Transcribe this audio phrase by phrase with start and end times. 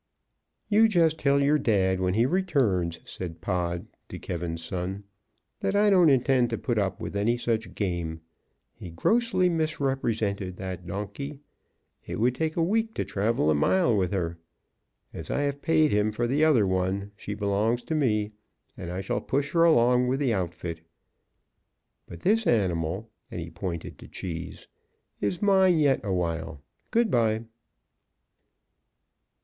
[0.67, 5.03] "You just tell your dad when he returns," said Pod to K 's son,
[5.59, 8.21] "that I don't intend to put up with any such game.
[8.73, 11.41] He grossly misrepresented that donkey;
[12.03, 14.39] it would take a week to travel a mile with her.
[15.13, 18.31] As I have paid him for the other one, she belongs to me
[18.75, 20.81] and I shall push her along with the outfit.
[22.07, 24.67] But this animal," and he pointed to Cheese,
[25.19, 26.59] "is mine yet awhile.
[26.89, 27.45] Good bye."